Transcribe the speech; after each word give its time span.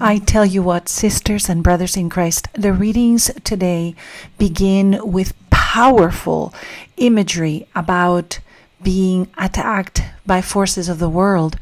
I 0.00 0.18
tell 0.18 0.44
you 0.44 0.62
what, 0.62 0.88
sisters 0.88 1.48
and 1.48 1.62
brothers 1.62 1.96
in 1.96 2.08
Christ, 2.10 2.48
the 2.52 2.72
readings 2.72 3.30
today 3.44 3.94
begin 4.38 5.00
with 5.02 5.34
powerful 5.50 6.54
imagery 6.96 7.66
about 7.74 8.40
being 8.82 9.28
attacked 9.36 10.02
by 10.26 10.40
forces 10.40 10.88
of 10.88 10.98
the 10.98 11.08
world 11.08 11.58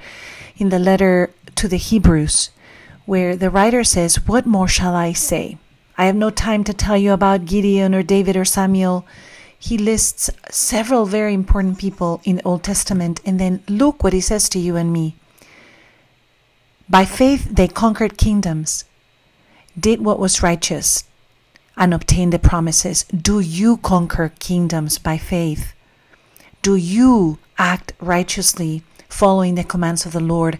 in 0.56 0.68
the 0.68 0.78
letter 0.78 1.30
to 1.56 1.68
the 1.68 1.76
Hebrews, 1.76 2.50
where 3.04 3.36
the 3.36 3.50
writer 3.50 3.84
says, 3.84 4.26
What 4.26 4.46
more 4.46 4.68
shall 4.68 4.94
I 4.94 5.12
say? 5.12 5.58
I 5.98 6.06
have 6.06 6.16
no 6.16 6.30
time 6.30 6.64
to 6.64 6.74
tell 6.74 6.96
you 6.96 7.12
about 7.12 7.46
Gideon 7.46 7.94
or 7.94 8.02
David 8.02 8.36
or 8.36 8.44
Samuel. 8.44 9.06
He 9.58 9.78
lists 9.78 10.30
several 10.50 11.06
very 11.06 11.32
important 11.32 11.78
people 11.78 12.20
in 12.24 12.36
the 12.36 12.44
Old 12.44 12.62
Testament, 12.62 13.20
and 13.24 13.40
then 13.40 13.62
look 13.68 14.04
what 14.04 14.12
he 14.12 14.20
says 14.20 14.48
to 14.50 14.58
you 14.58 14.76
and 14.76 14.92
me. 14.92 15.16
By 16.88 17.04
faith 17.04 17.48
they 17.50 17.66
conquered 17.66 18.16
kingdoms, 18.16 18.84
did 19.78 20.04
what 20.04 20.20
was 20.20 20.42
righteous, 20.42 21.04
and 21.76 21.92
obtained 21.92 22.32
the 22.32 22.38
promises. 22.38 23.02
Do 23.04 23.40
you 23.40 23.78
conquer 23.78 24.32
kingdoms 24.38 24.96
by 24.98 25.18
faith? 25.18 25.74
Do 26.62 26.76
you 26.76 27.38
act 27.58 27.92
righteously, 28.00 28.82
following 29.08 29.56
the 29.56 29.64
commands 29.64 30.06
of 30.06 30.12
the 30.12 30.20
Lord, 30.20 30.58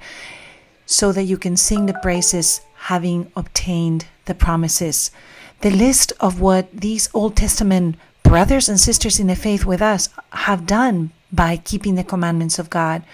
so 0.85 1.13
that 1.13 1.25
you 1.25 1.39
can 1.39 1.57
sing 1.57 1.87
the 1.87 1.99
praises 2.03 2.61
having 2.75 3.31
obtained 3.37 4.07
the 4.25 4.35
promises? 4.35 5.13
The 5.61 5.71
list 5.71 6.13
of 6.21 6.41
what 6.41 6.71
these 6.73 7.09
Old 7.15 7.37
Testament 7.37 7.97
brothers 8.25 8.69
and 8.69 8.81
sisters 8.81 9.21
in 9.21 9.29
the 9.29 9.37
faith 9.37 9.65
with 9.65 9.81
us 9.81 10.09
have 10.31 10.67
done 10.67 11.13
by 11.33 11.57
keeping 11.57 11.95
the 11.95 12.05
commandments 12.05 12.59
of 12.59 12.69
God 12.69 13.05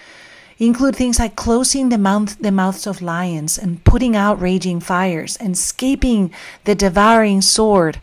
include 0.66 0.94
things 0.94 1.18
like 1.18 1.34
closing 1.34 1.88
the, 1.88 1.98
mouth, 1.98 2.38
the 2.38 2.52
mouths 2.52 2.86
of 2.86 3.02
lions 3.02 3.58
and 3.58 3.82
putting 3.84 4.14
out 4.14 4.40
raging 4.40 4.80
fires 4.80 5.36
and 5.36 5.54
escaping 5.54 6.32
the 6.64 6.74
devouring 6.74 7.42
sword. 7.42 8.00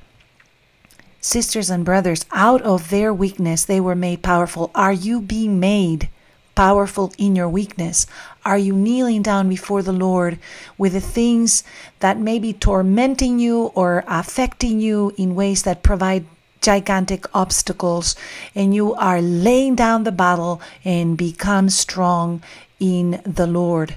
Sisters 1.22 1.70
and 1.70 1.86
brothers, 1.86 2.26
out 2.32 2.62
of 2.62 2.90
their 2.90 3.14
weakness 3.14 3.66
they 3.66 3.80
were 3.80 3.96
made 3.96 4.22
powerful. 4.22 4.72
Are 4.76 4.94
you 4.94 5.22
being 5.22 5.60
made 5.60 6.10
powerful 6.56 7.14
in 7.18 7.36
your 7.36 7.50
weakness? 7.50 8.06
Are 8.44 8.58
you 8.58 8.74
kneeling 8.74 9.22
down 9.22 9.48
before 9.48 9.82
the 9.82 9.94
Lord 9.94 10.40
with 10.78 10.94
the 10.94 11.02
things 11.02 11.64
that 12.00 12.18
may 12.18 12.40
be 12.40 12.52
tormenting 12.52 13.40
you 13.40 13.72
or 13.76 14.04
affecting 14.08 14.80
you 14.80 15.14
in 15.18 15.36
ways 15.36 15.64
that 15.64 15.84
provide 15.84 16.26
gigantic 16.62 17.26
obstacles 17.34 18.16
and 18.54 18.74
you 18.74 18.94
are 18.96 19.22
laying 19.22 19.76
down 19.76 20.04
the 20.04 20.12
battle 20.12 20.62
and 20.84 21.18
become 21.18 21.70
strong 21.70 22.42
in 22.80 23.22
the 23.26 23.48
Lord. 23.48 23.96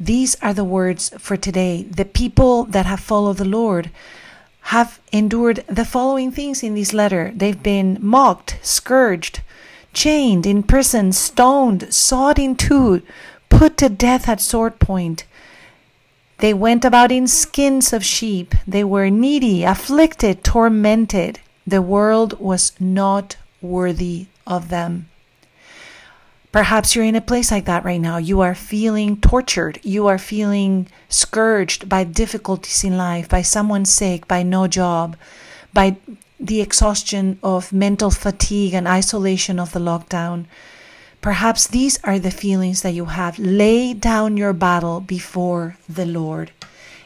These 0.00 0.36
are 0.42 0.54
the 0.54 0.64
words 0.64 1.10
for 1.18 1.36
today. 1.36 1.82
The 1.82 2.04
people 2.04 2.64
that 2.64 2.86
have 2.86 3.00
followed 3.00 3.38
the 3.38 3.44
Lord 3.44 3.90
have 4.62 5.00
endured 5.12 5.64
the 5.66 5.84
following 5.84 6.30
things 6.30 6.62
in 6.62 6.74
this 6.74 6.92
letter. 6.92 7.32
They've 7.34 7.62
been 7.62 7.98
mocked, 8.00 8.58
scourged, 8.62 9.40
chained, 9.92 10.46
in 10.46 10.62
prison, 10.62 11.12
stoned, 11.12 11.92
sawed 11.92 12.38
in 12.38 12.54
two, 12.54 13.02
put 13.48 13.76
to 13.78 13.88
death 13.88 14.28
at 14.28 14.40
sword 14.40 14.78
point. 14.78 15.24
They 16.38 16.54
went 16.54 16.84
about 16.84 17.10
in 17.10 17.26
skins 17.26 17.92
of 17.92 18.04
sheep. 18.04 18.54
They 18.66 18.84
were 18.84 19.10
needy, 19.10 19.64
afflicted, 19.64 20.44
tormented. 20.44 21.40
The 21.68 21.82
world 21.82 22.40
was 22.40 22.72
not 22.80 23.36
worthy 23.60 24.28
of 24.46 24.70
them. 24.70 25.10
Perhaps 26.50 26.96
you're 26.96 27.04
in 27.04 27.14
a 27.14 27.20
place 27.20 27.50
like 27.50 27.66
that 27.66 27.84
right 27.84 28.00
now. 28.00 28.16
You 28.16 28.40
are 28.40 28.54
feeling 28.54 29.20
tortured. 29.20 29.78
You 29.82 30.06
are 30.06 30.16
feeling 30.16 30.88
scourged 31.10 31.86
by 31.86 32.04
difficulties 32.04 32.84
in 32.84 32.96
life, 32.96 33.28
by 33.28 33.42
someone's 33.42 33.92
sake, 33.92 34.26
by 34.26 34.42
no 34.42 34.66
job, 34.66 35.14
by 35.74 35.96
the 36.40 36.62
exhaustion 36.62 37.38
of 37.42 37.70
mental 37.70 38.10
fatigue 38.10 38.72
and 38.72 38.88
isolation 38.88 39.60
of 39.60 39.72
the 39.72 39.80
lockdown. 39.80 40.46
Perhaps 41.20 41.66
these 41.66 41.98
are 42.02 42.18
the 42.18 42.30
feelings 42.30 42.80
that 42.80 42.94
you 42.94 43.04
have. 43.12 43.38
Lay 43.38 43.92
down 43.92 44.38
your 44.38 44.54
battle 44.54 45.00
before 45.00 45.76
the 45.86 46.06
Lord. 46.06 46.50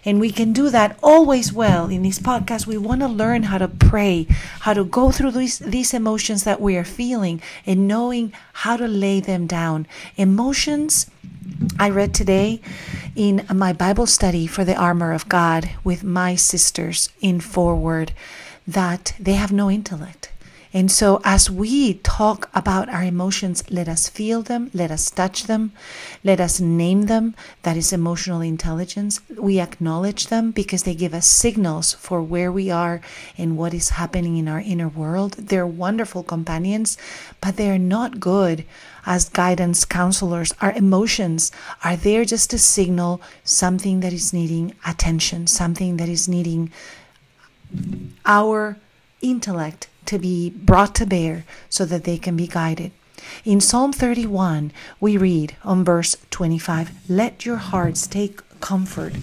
And 0.05 0.19
we 0.19 0.31
can 0.31 0.53
do 0.53 0.69
that 0.71 0.99
always 1.03 1.53
well. 1.53 1.89
In 1.89 2.03
this 2.03 2.19
podcast, 2.19 2.67
we 2.67 2.77
want 2.77 3.03
to 3.03 3.09
learn 3.09 3.45
how 3.45 3.59
to 3.59 3.69
pray, 3.69 4.27
how 4.61 4.75
to 4.75 4.85
go 4.85 5.13
through 5.13 5.31
these, 5.31 5.61
these 5.61 5.95
emotions 5.95 6.43
that 6.45 6.61
we 6.61 6.77
are 6.77 6.85
feeling 6.85 7.41
and 7.65 7.87
knowing 7.87 8.33
how 8.53 8.77
to 8.77 8.89
lay 8.89 9.21
them 9.21 9.47
down. 9.47 9.87
Emotions, 10.17 11.07
I 11.79 11.91
read 11.91 12.15
today 12.15 12.61
in 13.15 13.47
my 13.53 13.73
Bible 13.73 14.07
study 14.07 14.47
for 14.47 14.65
the 14.65 14.75
armor 14.75 15.13
of 15.13 15.29
God 15.29 15.71
with 15.85 16.03
my 16.03 16.35
sisters 16.35 17.09
in 17.21 17.39
forward 17.39 18.13
that 18.67 19.15
they 19.21 19.35
have 19.35 19.53
no 19.53 19.71
intellect. 19.71 20.32
And 20.75 20.91
so, 20.91 21.21
as 21.23 21.51
we 21.51 21.95
talk 21.95 22.49
about 22.55 22.89
our 22.89 23.03
emotions, 23.03 23.63
let 23.71 23.89
us 23.89 24.09
feel 24.09 24.41
them, 24.41 24.71
let 24.73 24.91
us 24.91 25.11
touch 25.11 25.45
them, 25.45 25.73
let 26.25 26.41
us 26.41 26.61
name 26.61 27.03
them. 27.03 27.35
That 27.63 27.77
is 27.77 27.93
emotional 27.93 28.41
intelligence. 28.41 29.21
We 29.37 29.61
acknowledge 29.61 30.29
them 30.29 30.51
because 30.51 30.85
they 30.85 30.95
give 30.95 31.13
us 31.13 31.27
signals 31.27 31.93
for 31.93 32.23
where 32.23 32.51
we 32.51 32.71
are 32.71 33.03
and 33.37 33.59
what 33.59 33.75
is 33.75 33.91
happening 33.91 34.39
in 34.39 34.49
our 34.49 34.61
inner 34.61 34.89
world. 34.89 35.33
They're 35.33 35.67
wonderful 35.67 36.23
companions, 36.23 36.97
but 37.43 37.57
they're 37.57 37.79
not 37.79 38.19
good 38.19 38.65
as 39.05 39.29
guidance 39.29 39.85
counselors. 39.85 40.55
Our 40.63 40.73
emotions 40.73 41.53
are 41.85 41.97
there 41.97 42.25
just 42.25 42.49
to 42.49 42.59
signal 42.59 43.21
something 43.45 44.01
that 44.01 44.15
is 44.15 44.33
needing 44.33 44.75
attention, 44.87 45.49
something 45.49 45.99
that 45.99 46.09
is 46.09 46.29
needing 46.29 46.73
our 48.25 48.79
intellect 49.21 49.89
to 50.07 50.19
be 50.19 50.51
brought 50.51 50.95
to 50.97 51.07
bear 51.07 51.45
so 51.69 51.85
that 51.85 52.05
they 52.05 52.19
can 52.19 52.37
be 52.37 52.47
guided. 52.47 52.93
In 53.45 53.61
Psalm 53.61 53.93
31, 53.93 54.73
we 55.01 55.17
read 55.17 55.57
on 55.65 55.85
verse 55.85 56.17
25 56.31 56.91
Let 57.09 57.47
your 57.47 57.57
hearts 57.57 58.07
take 58.07 58.41
comfort, 58.61 59.15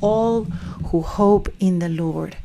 all 0.00 0.44
who 0.90 1.02
hope 1.02 1.48
in 1.60 1.78
the 1.78 1.88
Lord. 1.88 2.36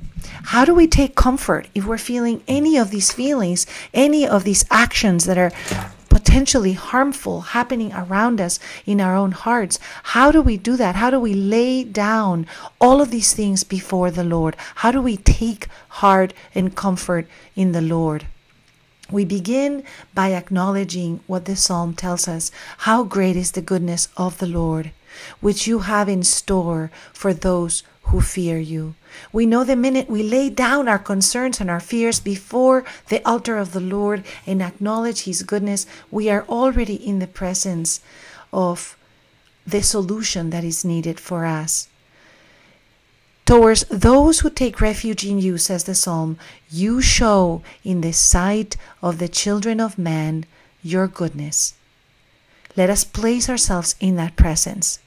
How 0.46 0.66
do 0.66 0.74
we 0.74 0.88
take 0.88 1.16
comfort 1.16 1.68
if 1.76 1.86
we're 1.86 1.98
feeling 1.98 2.44
any 2.48 2.78
of 2.78 2.92
these 2.92 3.12
feelings, 3.12 3.66
any 3.94 4.28
of 4.28 4.44
these 4.44 4.66
actions 4.72 5.26
that 5.26 5.38
are 5.38 5.52
potentially 6.24 6.72
harmful 6.72 7.42
happening 7.52 7.92
around 7.92 8.40
us 8.40 8.58
in 8.86 9.02
our 9.02 9.14
own 9.14 9.32
hearts. 9.32 9.78
How 10.16 10.32
do 10.32 10.42
we 10.42 10.56
do 10.56 10.78
that? 10.78 10.96
How 10.96 11.10
do 11.10 11.20
we 11.20 11.34
lay 11.34 11.84
down 11.84 12.48
all 12.80 13.02
of 13.02 13.12
these 13.12 13.34
things 13.34 13.66
before 13.66 14.10
the 14.10 14.24
Lord? 14.24 14.56
How 14.76 14.92
do 14.92 15.02
we 15.02 15.18
take 15.18 15.68
heart 16.00 16.34
and 16.56 16.76
comfort 16.76 17.28
in 17.58 17.74
the 17.74 17.82
Lord? 17.82 18.26
We 19.12 19.26
begin 19.26 19.84
by 20.14 20.32
acknowledging 20.32 21.20
what 21.28 21.44
the 21.44 21.58
psalm 21.58 21.94
tells 21.94 22.28
us 22.28 22.52
how 22.80 23.04
great 23.04 23.36
is 23.36 23.52
the 23.52 23.62
goodness 23.62 24.08
of 24.16 24.38
the 24.38 24.48
Lord, 24.48 24.92
which 25.42 25.68
you 25.68 25.80
have 25.80 26.08
in 26.08 26.24
store 26.24 26.90
for 27.12 27.34
those 27.34 27.84
who 28.04 28.22
fear 28.22 28.58
you. 28.58 28.96
We 29.32 29.46
know 29.46 29.64
the 29.64 29.76
minute 29.76 30.10
we 30.10 30.24
lay 30.24 30.50
down 30.50 30.88
our 30.88 31.00
concerns 31.00 31.60
and 31.60 31.70
our 31.70 31.80
fears 31.80 32.20
before 32.20 32.84
the 33.10 33.28
altar 33.28 33.58
of 33.58 33.74
the 33.74 33.80
Lord 33.80 34.24
and 34.46 34.62
acknowledge 34.62 35.22
His 35.24 35.44
goodness, 35.44 35.86
we 36.12 36.30
are 36.30 36.46
already 36.48 36.96
in 36.96 37.20
the 37.20 37.28
presence 37.28 38.02
of 38.52 38.98
the 39.66 39.82
solution 39.82 40.50
that 40.50 40.64
is 40.64 40.84
needed 40.84 41.20
for 41.20 41.46
us. 41.46 41.88
Towards 43.46 43.84
those 43.86 44.40
who 44.40 44.50
take 44.50 44.80
refuge 44.80 45.26
in 45.26 45.40
you, 45.40 45.58
says 45.58 45.84
the 45.84 45.96
psalm, 45.96 46.38
you 46.70 47.02
show 47.02 47.62
in 47.84 48.02
the 48.02 48.14
sight 48.14 48.78
of 49.02 49.20
the 49.20 49.28
children 49.28 49.82
of 49.82 49.98
man 49.98 50.46
your 50.82 51.08
goodness. 51.08 51.74
Let 52.76 52.90
us 52.90 53.04
place 53.04 53.50
ourselves 53.50 53.96
in 54.00 54.16
that 54.16 54.36
presence. 54.36 55.00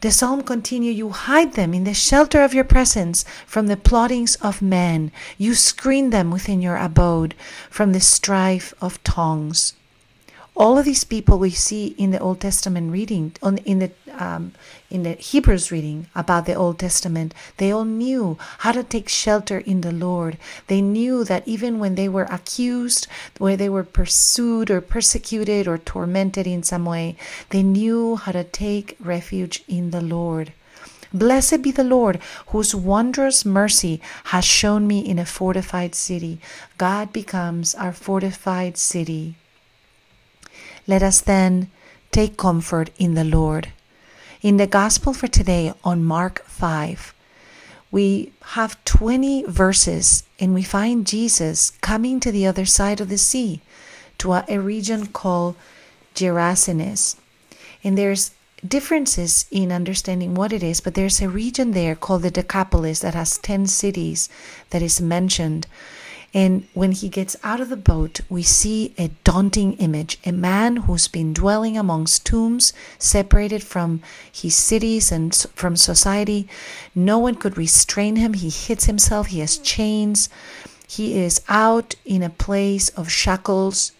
The 0.00 0.10
psalm 0.10 0.42
continues 0.42 0.96
You 0.96 1.10
hide 1.10 1.52
them 1.52 1.72
in 1.72 1.84
the 1.84 1.94
shelter 1.94 2.42
of 2.42 2.52
your 2.52 2.64
presence 2.64 3.24
from 3.46 3.68
the 3.68 3.76
plottings 3.76 4.34
of 4.36 4.60
men. 4.60 5.12
You 5.38 5.54
screen 5.54 6.10
them 6.10 6.30
within 6.30 6.60
your 6.60 6.76
abode 6.76 7.34
from 7.70 7.92
the 7.92 8.00
strife 8.00 8.74
of 8.80 9.02
tongues 9.04 9.74
all 10.56 10.78
of 10.78 10.86
these 10.86 11.04
people 11.04 11.38
we 11.38 11.50
see 11.50 11.88
in 11.98 12.12
the 12.12 12.18
Old 12.18 12.40
Testament 12.40 12.90
reading, 12.90 13.34
on 13.42 13.58
in 13.58 13.78
the 13.78 13.90
um, 14.18 14.52
in 14.90 15.02
the 15.02 15.12
Hebrews 15.12 15.70
reading 15.70 16.06
about 16.14 16.46
the 16.46 16.54
Old 16.54 16.78
Testament, 16.78 17.34
they 17.58 17.70
all 17.70 17.84
knew 17.84 18.38
how 18.60 18.72
to 18.72 18.82
take 18.82 19.10
shelter 19.10 19.58
in 19.58 19.82
the 19.82 19.92
Lord. 19.92 20.38
They 20.68 20.80
knew 20.80 21.24
that 21.24 21.46
even 21.46 21.78
when 21.78 21.94
they 21.94 22.08
were 22.08 22.24
accused, 22.30 23.06
where 23.36 23.58
they 23.58 23.68
were 23.68 23.84
pursued 23.84 24.70
or 24.70 24.80
persecuted 24.80 25.68
or 25.68 25.76
tormented 25.76 26.46
in 26.46 26.62
some 26.62 26.86
way, 26.86 27.16
they 27.50 27.62
knew 27.62 28.16
how 28.16 28.32
to 28.32 28.44
take 28.44 28.96
refuge 28.98 29.62
in 29.68 29.90
the 29.90 30.00
Lord. 30.00 30.54
Blessed 31.12 31.60
be 31.60 31.70
the 31.70 31.84
Lord, 31.84 32.18
whose 32.48 32.74
wondrous 32.74 33.44
mercy 33.44 34.00
has 34.24 34.44
shown 34.44 34.86
me 34.86 35.00
in 35.00 35.18
a 35.18 35.26
fortified 35.26 35.94
city. 35.94 36.40
God 36.78 37.12
becomes 37.12 37.74
our 37.74 37.92
fortified 37.92 38.78
city. 38.78 39.36
Let 40.86 41.02
us 41.02 41.20
then 41.20 41.70
take 42.12 42.36
comfort 42.36 42.90
in 42.98 43.14
the 43.14 43.24
Lord. 43.24 43.72
In 44.42 44.56
the 44.56 44.66
gospel 44.66 45.12
for 45.12 45.26
today 45.26 45.72
on 45.82 46.04
Mark 46.04 46.44
5, 46.44 47.12
we 47.90 48.32
have 48.54 48.82
20 48.84 49.44
verses 49.44 50.24
and 50.38 50.54
we 50.54 50.62
find 50.62 51.06
Jesus 51.06 51.70
coming 51.80 52.20
to 52.20 52.30
the 52.30 52.46
other 52.46 52.64
side 52.66 53.00
of 53.00 53.08
the 53.08 53.18
sea 53.18 53.60
to 54.18 54.32
a, 54.32 54.58
region 54.58 55.06
called 55.06 55.56
Gerasenes. 56.14 57.16
And 57.82 57.98
there's 57.98 58.32
differences 58.66 59.46
in 59.50 59.72
understanding 59.72 60.34
what 60.34 60.52
it 60.52 60.62
is, 60.62 60.80
but 60.80 60.94
there's 60.94 61.20
a 61.20 61.28
region 61.28 61.72
there 61.72 61.94
called 61.94 62.22
the 62.22 62.30
Decapolis 62.30 63.00
that 63.00 63.14
has 63.14 63.38
10 63.38 63.66
cities 63.66 64.28
that 64.70 64.82
is 64.82 65.00
mentioned. 65.00 65.66
And 66.36 66.68
when 66.74 66.92
he 66.92 67.08
gets 67.08 67.34
out 67.42 67.62
of 67.62 67.70
the 67.70 67.78
boat, 67.78 68.20
we 68.28 68.42
see 68.42 68.92
a 68.98 69.08
daunting 69.24 69.72
image 69.78 70.18
a 70.26 70.32
man 70.32 70.76
who's 70.84 71.08
been 71.08 71.32
dwelling 71.32 71.78
amongst 71.78 72.26
tombs, 72.26 72.74
separated 72.98 73.62
from 73.62 74.02
his 74.30 74.54
cities 74.54 75.10
and 75.10 75.34
from 75.54 75.76
society. 75.76 76.46
No 76.94 77.18
one 77.18 77.36
could 77.36 77.56
restrain 77.56 78.16
him. 78.16 78.34
He 78.34 78.50
hits 78.50 78.84
himself, 78.84 79.28
he 79.28 79.40
has 79.40 79.56
chains. 79.56 80.28
He 80.86 81.18
is 81.18 81.40
out 81.48 81.94
in 82.04 82.22
a 82.22 82.28
place 82.28 82.90
of 82.90 83.10
shackles, 83.10 83.92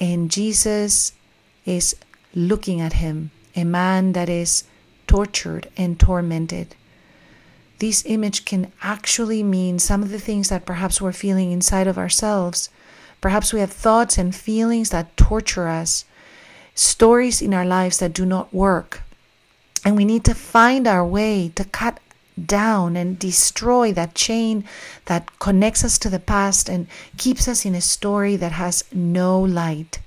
and 0.00 0.30
Jesus 0.30 1.12
is 1.66 1.94
looking 2.34 2.80
at 2.80 2.94
him 2.94 3.32
a 3.54 3.64
man 3.64 4.14
that 4.14 4.30
is 4.30 4.64
tortured 5.06 5.68
and 5.76 6.00
tormented. 6.00 6.74
This 7.78 8.04
image 8.06 8.44
can 8.44 8.72
actually 8.82 9.42
mean 9.42 9.78
some 9.78 10.02
of 10.02 10.10
the 10.10 10.18
things 10.18 10.48
that 10.48 10.66
perhaps 10.66 11.00
we're 11.00 11.12
feeling 11.12 11.52
inside 11.52 11.86
of 11.86 11.98
ourselves. 11.98 12.70
Perhaps 13.20 13.52
we 13.52 13.60
have 13.60 13.72
thoughts 13.72 14.16
and 14.18 14.34
feelings 14.34 14.90
that 14.90 15.16
torture 15.16 15.68
us, 15.68 16.04
stories 16.74 17.42
in 17.42 17.52
our 17.52 17.66
lives 17.66 17.98
that 17.98 18.12
do 18.12 18.24
not 18.24 18.52
work. 18.52 19.02
And 19.84 19.96
we 19.96 20.04
need 20.04 20.24
to 20.24 20.34
find 20.34 20.86
our 20.86 21.04
way 21.04 21.52
to 21.54 21.64
cut 21.64 22.00
down 22.44 22.96
and 22.96 23.18
destroy 23.18 23.92
that 23.92 24.14
chain 24.14 24.64
that 25.06 25.38
connects 25.38 25.84
us 25.84 25.98
to 25.98 26.10
the 26.10 26.18
past 26.18 26.68
and 26.68 26.86
keeps 27.16 27.48
us 27.48 27.64
in 27.64 27.74
a 27.74 27.80
story 27.80 28.36
that 28.36 28.52
has 28.52 28.84
no 28.92 29.40
light. 29.40 30.00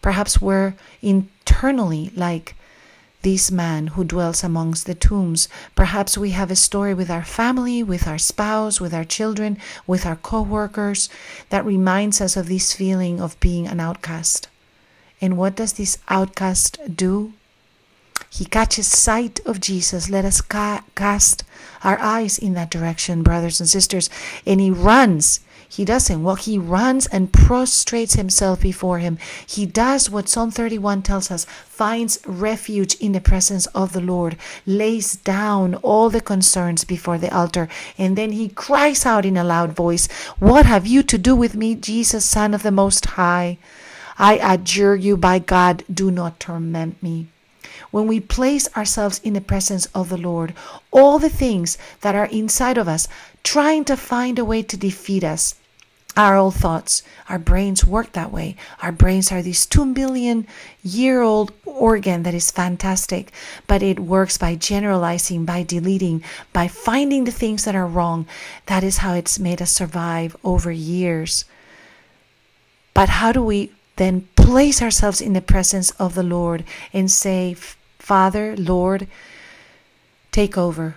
Perhaps 0.00 0.40
we're 0.40 0.74
internally 1.00 2.10
like 2.16 2.56
this 3.22 3.50
man 3.50 3.88
who 3.88 4.04
dwells 4.04 4.44
amongst 4.44 4.86
the 4.86 4.94
tombs. 4.94 5.48
Perhaps 5.74 6.18
we 6.18 6.30
have 6.30 6.50
a 6.50 6.56
story 6.56 6.92
with 6.94 7.10
our 7.10 7.24
family, 7.24 7.82
with 7.82 8.06
our 8.06 8.18
spouse, 8.18 8.80
with 8.80 8.92
our 8.92 9.04
children, 9.04 9.58
with 9.86 10.04
our 10.04 10.16
co 10.16 10.42
workers 10.42 11.08
that 11.50 11.64
reminds 11.64 12.20
us 12.20 12.36
of 12.36 12.48
this 12.48 12.72
feeling 12.72 13.20
of 13.20 13.38
being 13.40 13.66
an 13.66 13.80
outcast. 13.80 14.48
And 15.20 15.36
what 15.36 15.54
does 15.54 15.74
this 15.74 15.98
outcast 16.08 16.78
do? 16.96 17.32
He 18.28 18.44
catches 18.44 18.86
sight 18.86 19.40
of 19.46 19.60
Jesus. 19.60 20.10
Let 20.10 20.24
us 20.24 20.40
ca- 20.40 20.84
cast 20.94 21.44
our 21.84 21.98
eyes 22.00 22.38
in 22.38 22.54
that 22.54 22.70
direction, 22.70 23.22
brothers 23.22 23.60
and 23.60 23.68
sisters. 23.68 24.08
And 24.46 24.60
he 24.60 24.70
runs 24.70 25.40
he 25.72 25.86
doesn't. 25.86 26.22
Well, 26.22 26.34
he 26.34 26.58
runs 26.58 27.06
and 27.06 27.32
prostrates 27.32 28.14
himself 28.14 28.60
before 28.60 28.98
him. 28.98 29.16
He 29.46 29.64
does 29.64 30.10
what 30.10 30.28
Psalm 30.28 30.50
31 30.50 31.00
tells 31.00 31.30
us 31.30 31.46
finds 31.64 32.18
refuge 32.26 32.94
in 32.96 33.12
the 33.12 33.22
presence 33.22 33.64
of 33.68 33.94
the 33.94 34.00
Lord, 34.02 34.36
lays 34.66 35.16
down 35.16 35.76
all 35.76 36.10
the 36.10 36.20
concerns 36.20 36.84
before 36.84 37.16
the 37.16 37.34
altar, 37.34 37.70
and 37.96 38.18
then 38.18 38.32
he 38.32 38.50
cries 38.50 39.06
out 39.06 39.24
in 39.24 39.38
a 39.38 39.44
loud 39.44 39.72
voice, 39.72 40.08
What 40.38 40.66
have 40.66 40.86
you 40.86 41.02
to 41.04 41.16
do 41.16 41.34
with 41.34 41.54
me, 41.54 41.74
Jesus, 41.74 42.26
Son 42.26 42.52
of 42.52 42.62
the 42.62 42.70
Most 42.70 43.06
High? 43.06 43.56
I 44.18 44.34
adjure 44.42 44.94
you 44.94 45.16
by 45.16 45.38
God, 45.38 45.84
do 45.90 46.10
not 46.10 46.38
torment 46.38 47.02
me 47.02 47.28
when 47.90 48.06
we 48.06 48.20
place 48.20 48.68
ourselves 48.76 49.20
in 49.22 49.34
the 49.34 49.40
presence 49.40 49.86
of 49.94 50.08
the 50.08 50.16
Lord, 50.16 50.54
all 50.90 51.18
the 51.18 51.28
things 51.28 51.78
that 52.00 52.14
are 52.14 52.26
inside 52.26 52.78
of 52.78 52.88
us 52.88 53.08
trying 53.42 53.84
to 53.84 53.96
find 53.96 54.38
a 54.38 54.44
way 54.44 54.62
to 54.62 54.76
defeat 54.76 55.24
us, 55.24 55.54
our 56.16 56.36
old 56.36 56.54
thoughts. 56.54 57.02
Our 57.28 57.38
brains 57.38 57.86
work 57.86 58.12
that 58.12 58.30
way. 58.30 58.56
Our 58.82 58.92
brains 58.92 59.32
are 59.32 59.42
this 59.42 59.64
2 59.66 59.94
billion 59.94 60.46
year 60.82 61.22
old 61.22 61.52
organ 61.64 62.22
that 62.24 62.34
is 62.34 62.50
fantastic, 62.50 63.32
but 63.66 63.82
it 63.82 63.98
works 63.98 64.36
by 64.36 64.54
generalizing, 64.54 65.44
by 65.44 65.62
deleting, 65.62 66.22
by 66.52 66.68
finding 66.68 67.24
the 67.24 67.30
things 67.32 67.64
that 67.64 67.74
are 67.74 67.86
wrong. 67.86 68.26
That 68.66 68.84
is 68.84 68.98
how 68.98 69.14
it's 69.14 69.38
made 69.38 69.62
us 69.62 69.72
survive 69.72 70.36
over 70.44 70.70
years. 70.70 71.44
But 72.94 73.08
how 73.08 73.32
do 73.32 73.42
we 73.42 73.72
then 73.96 74.28
place 74.36 74.82
ourselves 74.82 75.20
in 75.20 75.32
the 75.32 75.40
presence 75.40 75.92
of 75.92 76.14
the 76.14 76.22
Lord 76.22 76.64
and 76.92 77.10
say, 77.10 77.54
Father, 77.98 78.54
Lord, 78.56 79.06
take 80.30 80.58
over? 80.58 80.96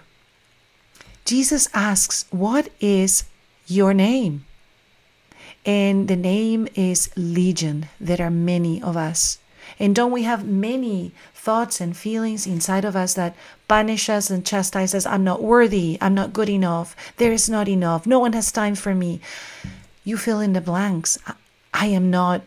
Jesus 1.24 1.70
asks, 1.74 2.26
What 2.32 2.70
is 2.82 3.24
your 3.66 3.94
name? 3.94 4.46
And 5.66 6.08
the 6.08 6.16
name 6.16 6.68
is 6.76 7.10
Legion. 7.16 7.88
There 8.00 8.22
are 8.22 8.30
many 8.30 8.82
of 8.82 8.96
us. 8.96 9.40
And 9.80 9.96
don't 9.96 10.12
we 10.12 10.24
have 10.24 10.46
many 10.46 11.12
thoughts 11.34 11.82
and 11.82 11.98
feelings 11.98 12.46
inside 12.46 12.86
of 12.86 12.96
us 12.96 13.16
that 13.16 13.36
punish 13.68 14.10
us 14.10 14.30
and 14.30 14.46
chastise 14.46 14.94
us? 14.94 15.06
I'm 15.06 15.24
not 15.24 15.42
worthy. 15.42 15.98
I'm 16.00 16.14
not 16.14 16.34
good 16.34 16.50
enough. 16.50 16.96
There 17.18 17.32
is 17.32 17.50
not 17.50 17.68
enough. 17.68 18.06
No 18.06 18.20
one 18.20 18.34
has 18.34 18.52
time 18.52 18.76
for 18.76 18.94
me. 18.94 19.20
You 20.04 20.18
fill 20.18 20.40
in 20.40 20.54
the 20.54 20.62
blanks. 20.62 21.18
I 21.74 21.88
am 21.88 22.12
not 22.12 22.44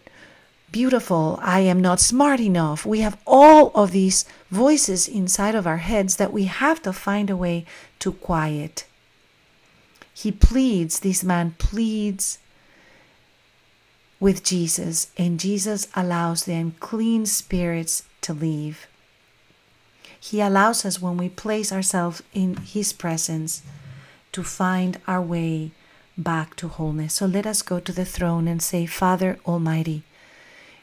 beautiful. 0.71 1.41
I 1.43 1.61
am 1.61 1.81
not 1.81 1.99
smart 1.99 2.41
enough. 2.41 2.87
We 2.87 3.01
have 3.01 3.19
all 3.27 3.73
of 3.75 3.91
these 3.91 4.25
voices 4.51 5.09
inside 5.09 5.57
of 5.57 5.67
our 5.67 5.79
heads 5.79 6.17
that 6.17 6.33
we 6.33 6.45
have 6.45 6.81
to 6.83 6.93
find 6.93 7.31
a 7.31 7.37
way 7.37 7.67
to 7.99 8.13
quiet. 8.13 8.87
He 10.15 10.31
pleads, 10.31 11.01
this 11.01 11.25
man 11.25 11.57
pleads 11.59 12.39
with 14.21 14.43
Jesus, 14.43 15.11
and 15.17 15.39
Jesus 15.39 15.89
allows 15.95 16.45
the 16.45 16.55
unclean 16.55 17.27
spirits 17.27 18.03
to 18.23 18.33
leave. 18.33 18.87
He 20.21 20.41
allows 20.41 20.85
us, 20.85 21.01
when 21.01 21.17
we 21.17 21.29
place 21.29 21.73
ourselves 21.73 22.23
in 22.35 22.57
His 22.57 22.93
presence, 22.93 23.63
to 24.33 24.43
find 24.43 25.01
our 25.07 25.23
way 25.23 25.71
back 26.17 26.57
to 26.57 26.69
wholeness. 26.69 27.15
So 27.15 27.27
let 27.27 27.47
us 27.47 27.63
go 27.63 27.79
to 27.79 27.93
the 27.93 28.05
throne 28.05 28.49
and 28.49 28.61
say, 28.61 28.87
Father 28.87 29.39
Almighty, 29.47 30.03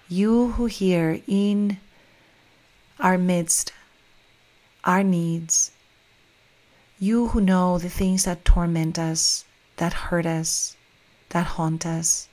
you 0.08 0.52
who 0.52 0.68
hear 0.68 1.20
in 1.28 1.78
our 3.00 3.18
midst 3.18 3.74
our 4.86 5.04
needs, 5.04 5.72
you 7.00 7.30
who 7.30 7.42
know 7.42 7.78
the 7.78 7.90
things 7.90 8.24
that 8.24 8.46
torment 8.46 8.98
us, 8.98 9.44
that 9.78 9.94
hurt 9.94 10.26
us, 10.26 10.78
that 11.30 11.46
haunt 11.46 11.86
us. 11.86 12.30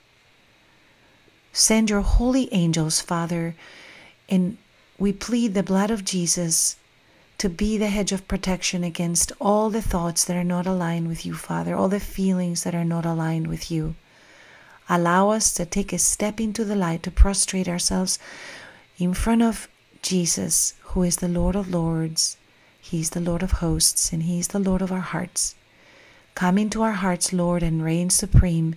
Send 1.52 1.90
your 1.90 2.00
holy 2.00 2.52
angels, 2.52 3.00
Father, 3.00 3.54
and 4.28 4.56
we 4.98 5.12
plead 5.12 5.54
the 5.54 5.62
blood 5.62 5.90
of 5.90 6.04
Jesus 6.04 6.76
to 7.38 7.48
be 7.48 7.76
the 7.76 7.88
hedge 7.88 8.12
of 8.12 8.28
protection 8.28 8.84
against 8.84 9.32
all 9.40 9.68
the 9.68 9.82
thoughts 9.82 10.24
that 10.24 10.36
are 10.36 10.44
not 10.44 10.66
aligned 10.66 11.08
with 11.08 11.26
you, 11.26 11.34
Father, 11.34 11.74
all 11.74 11.88
the 11.88 12.00
feelings 12.00 12.62
that 12.62 12.74
are 12.74 12.84
not 12.84 13.04
aligned 13.04 13.48
with 13.48 13.70
you. 13.70 13.94
Allow 14.88 15.30
us 15.30 15.52
to 15.54 15.66
take 15.66 15.92
a 15.92 15.98
step 15.98 16.40
into 16.40 16.64
the 16.64 16.76
light, 16.76 17.02
to 17.02 17.10
prostrate 17.10 17.68
ourselves 17.68 18.18
in 18.98 19.12
front 19.12 19.42
of 19.42 19.68
Jesus, 20.02 20.74
who 20.82 21.02
is 21.02 21.16
the 21.16 21.28
Lord 21.28 21.56
of 21.56 21.68
Lords. 21.68 22.36
He's 22.80 23.10
the 23.10 23.20
Lord 23.20 23.42
of 23.42 23.52
hosts, 23.52 24.12
and 24.12 24.22
He's 24.22 24.48
the 24.48 24.58
Lord 24.58 24.82
of 24.82 24.92
our 24.92 25.00
hearts. 25.00 25.54
Come 26.34 26.58
into 26.58 26.82
our 26.82 26.92
hearts, 26.92 27.32
Lord, 27.32 27.62
and 27.62 27.84
reign 27.84 28.10
supreme 28.10 28.76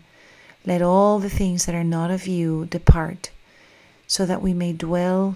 let 0.65 0.81
all 0.81 1.19
the 1.19 1.29
things 1.29 1.65
that 1.65 1.75
are 1.75 1.83
not 1.83 2.09
of 2.09 2.25
you 2.25 2.65
depart, 2.65 3.29
so 4.07 4.25
that 4.25 4.41
we 4.41 4.53
may 4.53 4.73
dwell 4.73 5.35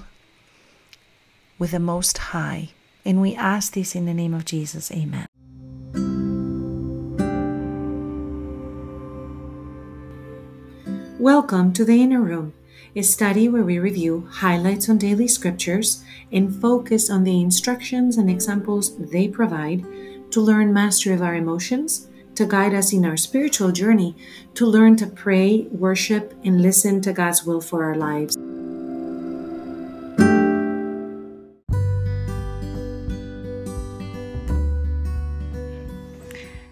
with 1.60 1.72
the 1.72 1.80
Most 1.80 2.18
High. 2.18 2.70
And 3.06 3.22
we 3.22 3.36
ask 3.36 3.74
this 3.74 3.96
in 3.96 4.06
the 4.06 4.14
name 4.14 4.34
of 4.34 4.44
Jesus. 4.44 4.92
Amen. 4.92 5.28
Welcome 11.20 11.74
to 11.74 11.86
the 11.86 12.02
Inner 12.02 12.22
Room, 12.22 12.54
a 12.96 13.04
study 13.04 13.48
where 13.48 13.64
we 13.64 13.78
review 13.78 14.28
highlights 14.32 14.90
on 14.90 14.98
daily 14.98 15.28
scriptures 15.28 16.04
and 16.32 16.60
focus 16.60 17.10
on 17.10 17.24
the 17.24 17.40
instructions 17.40 18.18
and 18.18 18.32
examples 18.32 18.98
they 18.98 19.28
provide 19.28 19.86
to 20.32 20.42
learn 20.42 20.74
mastery 20.74 21.14
of 21.14 21.22
our 21.22 21.36
emotions 21.36 22.08
to 22.40 22.46
guide 22.46 22.74
us 22.74 22.94
in 22.94 23.04
our 23.04 23.18
spiritual 23.18 23.70
journey, 23.70 24.16
to 24.54 24.66
learn 24.66 24.96
to 24.96 25.06
pray, 25.06 25.68
worship, 25.72 26.34
and 26.46 26.62
listen 26.62 27.02
to 27.02 27.12
God's 27.12 27.44
will 27.44 27.60
for 27.60 27.84
our 27.84 27.96
lives. 27.96 28.38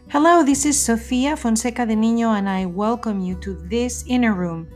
Hello, 0.07 0.41
this 0.41 0.63
is 0.65 0.79
Sofia 0.79 1.35
Fonseca 1.35 1.85
de 1.85 1.95
Niño, 1.95 2.37
and 2.37 2.47
I 2.47 2.65
welcome 2.65 3.19
you 3.19 3.35
to 3.41 3.55
this 3.67 4.05
inner 4.07 4.33
room. 4.33 4.69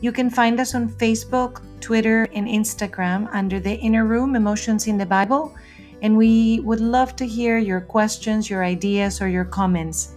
You 0.00 0.12
can 0.12 0.30
find 0.30 0.60
us 0.60 0.76
on 0.76 0.90
Facebook, 0.90 1.60
Twitter, 1.80 2.28
and 2.32 2.46
Instagram 2.46 3.28
under 3.34 3.58
the 3.58 3.74
Inner 3.80 4.04
Room 4.04 4.36
Emotions 4.36 4.86
in 4.86 4.96
the 4.96 5.06
Bible 5.06 5.52
and 6.02 6.16
we 6.16 6.60
would 6.60 6.80
love 6.80 7.14
to 7.16 7.26
hear 7.26 7.58
your 7.58 7.80
questions, 7.80 8.48
your 8.48 8.64
ideas, 8.64 9.20
or 9.20 9.28
your 9.28 9.44
comments. 9.44 10.16